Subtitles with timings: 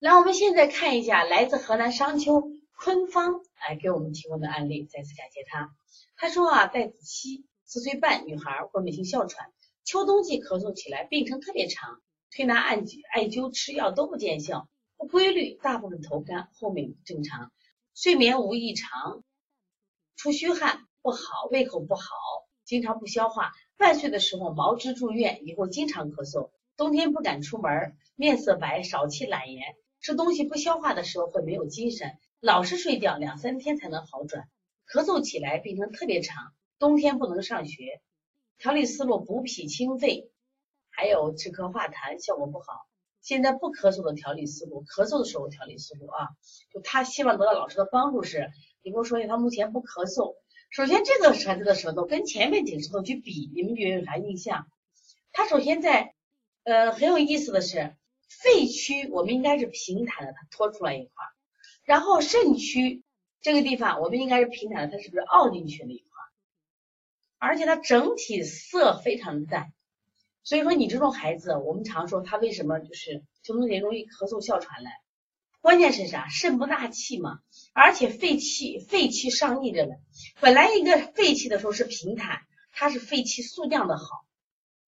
[0.00, 5.76] 来我们现在看一下来自河南商丘坤芳哎给我们提供的案例，再次感谢他。
[6.16, 9.52] 他说啊，戴子熙四岁半女孩，过敏性哮喘，
[9.84, 12.00] 秋冬季咳嗽起来，病程特别长，
[12.30, 17.52] 推拿按灸艾灸吃药都不见效，不规律，大部分头干，后面正常，
[17.94, 19.22] 睡眠无异常，
[20.16, 22.06] 出虚汗不好，胃口不好，
[22.64, 23.52] 经常不消化。
[23.76, 26.48] 半岁的时候毛支住院，以后经常咳嗽，
[26.78, 29.76] 冬天不敢出门，面色白，少气懒言。
[30.00, 34.48] 吃东西不消化的时候会没有精神，老是睡觉，两三天才能好转。
[34.90, 38.00] 咳嗽起来病程特别长，冬天不能上学。
[38.56, 40.30] 调理思路补脾清肺，
[40.88, 42.66] 还有止咳化痰效果不好。
[43.20, 46.28] 现在不咳嗽的调理思路，咳嗽的时候调理思路啊，
[46.72, 48.50] 就他希望得到老师的帮助是，
[48.82, 50.34] 你跟我说一下他目前不咳嗽。
[50.70, 54.66] 首先这个孩子的舌头跟前面几个舌头去比，你们觉得有啥印象？
[55.30, 56.14] 他首先在
[56.64, 57.94] 呃很有意思的是。
[58.30, 61.28] 肺区我们应该是平坦的，它托出来一块儿，
[61.84, 63.02] 然后肾区
[63.40, 66.28] 这个地方我们应该是平坦的，它是不是凹进去了一块儿？
[67.38, 69.72] 而且它整体色非常淡，
[70.44, 74.92] 所以说你这种孩子，我们常说他为什么就是秋冬天容易咳嗽哮喘来？
[75.60, 76.28] 关键是啥？
[76.28, 77.40] 肾不纳气嘛，
[77.74, 79.96] 而且肺气肺气上逆着了。
[80.40, 82.42] 本来一个肺气的时候是平坦，
[82.72, 84.24] 它是肺气速降的好。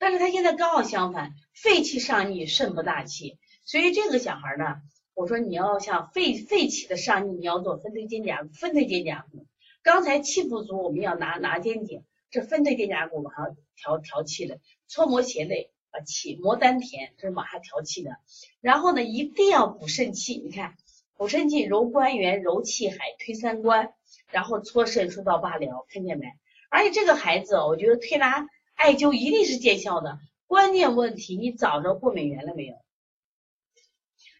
[0.02, 4.82] 但是他现在刚好相反，肺气上逆，肾不大气，所以这个小孩呢，
[5.14, 9.46] 我说你要像肺肺气的上逆，你要做分推肩胛，分推肩胛骨。
[9.80, 14.58] 刚才气不足，我们要拿拿肩颈，这分推肩胛骨往上调调气的，
[14.88, 18.16] 搓摩胁肋把气摩丹田，这是往下调气的。
[18.60, 20.74] 然后呢，一定要补肾气，你看
[21.16, 23.92] 补肾气，揉关元，揉气海，推三关，
[24.32, 26.26] 然后搓肾疏导八髎，看见没？
[26.70, 28.48] 而且这个孩子，我觉得推拿。
[28.74, 32.74] 艾灸一定是见效的，关键问题你找着过敏源了没有？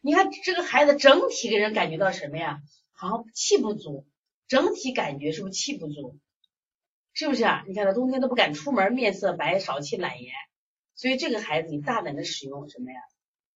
[0.00, 2.61] 你看这个孩子整体给人感觉到什么呀？
[2.92, 4.06] 好像气不足，
[4.48, 6.19] 整体感觉是不是气不足？
[7.14, 7.64] 是不是啊？
[7.68, 10.33] 你看他冬天都不敢出门，面色白，少气懒言，
[10.95, 12.98] 所以这个孩子你大胆的使用什么呀？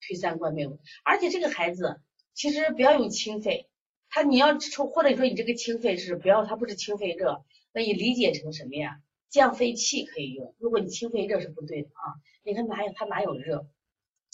[0.01, 0.79] 推三关没有？
[1.05, 2.01] 而且这个孩子
[2.33, 3.69] 其实不要用清肺，
[4.09, 9.01] 他你要抽或者说你这个清肺是不要，他不是清肺热，那你理解成什么呀？
[9.29, 12.15] 降肺气可以用，如果你清肺热是不对的啊！
[12.45, 13.67] 你看哪有他哪有热，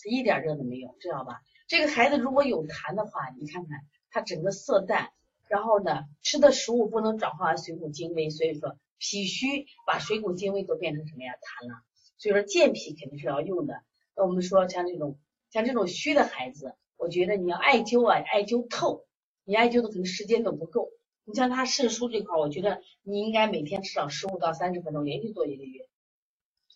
[0.09, 1.41] 一点热都没有，知道吧？
[1.67, 3.81] 这个孩子如果有痰的话，你看看
[4.11, 5.11] 他整个色淡，
[5.49, 11.83] 然后呢吃的食物不能转化为水谷精微，所以说脾虚把水谷精微都变成什么呀痰了，
[12.19, 13.83] 所以说健脾肯定是要用的。
[14.15, 15.19] 那我们说像这种
[15.51, 19.07] 像这种虚的孩子，我觉得你要艾灸啊，艾灸透，
[19.45, 20.91] 你艾灸的可能时间都不够。
[21.25, 25.89] 你像他肾疏这块，我觉得你应该每天至少十五到三十分钟，连续做一个月，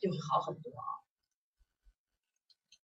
[0.00, 1.05] 就会好很多啊。